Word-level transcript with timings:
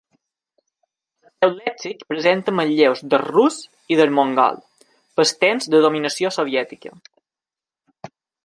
El 1.27 1.33
seu 1.43 1.51
lèxic 1.57 2.01
presenta 2.13 2.55
manlleus 2.61 3.03
del 3.13 3.21
rus 3.25 3.59
i 3.95 3.99
del 4.01 4.15
mongol, 4.21 4.59
pel 5.21 5.33
temps 5.47 5.71
de 5.75 5.83
dominació 5.87 6.33
soviètica. 6.41 6.97